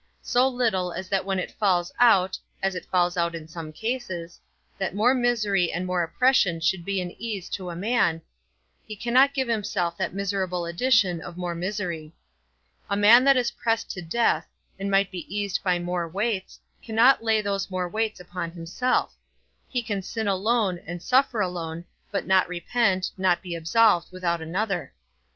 So 0.23 0.47
little 0.47 0.91
as 0.93 1.09
that 1.09 1.25
when 1.25 1.37
it 1.37 1.51
falls 1.51 1.93
out 1.99 2.39
(as 2.63 2.73
it 2.73 2.87
falls 2.87 3.17
out 3.17 3.35
in 3.35 3.47
some 3.47 3.71
cases) 3.71 4.39
that 4.79 4.95
more 4.95 5.13
misery 5.13 5.71
and 5.71 5.85
more 5.85 6.01
oppression 6.01 6.59
would 6.71 6.83
be 6.83 6.99
an 7.01 7.15
ease 7.19 7.47
to 7.49 7.69
a 7.69 7.75
man, 7.75 8.23
he 8.83 8.95
cannot 8.95 9.35
give 9.35 9.47
himself 9.47 9.99
that 9.99 10.11
miserable 10.11 10.65
addition 10.65 11.21
of 11.21 11.37
more 11.37 11.53
misery. 11.53 12.15
A 12.89 12.97
man 12.97 13.23
that 13.25 13.37
is 13.37 13.51
pressed 13.51 13.91
to 13.91 14.01
death, 14.01 14.47
and 14.79 14.89
might 14.89 15.11
be 15.11 15.31
eased 15.31 15.61
by 15.61 15.77
more 15.77 16.07
weights, 16.07 16.59
cannot 16.81 17.23
lay 17.23 17.39
those 17.39 17.69
more 17.69 17.87
weights 17.87 18.19
upon 18.19 18.49
himself: 18.49 19.13
he 19.69 19.83
can 19.83 20.01
sin 20.01 20.27
alone, 20.27 20.79
and 20.87 21.03
suffer 21.03 21.41
alone, 21.41 21.85
but 22.09 22.25
not 22.25 22.49
repent, 22.49 23.11
not 23.19 23.43
be 23.43 23.53
absolved, 23.53 24.11
without 24.11 24.41
another. 24.41 24.93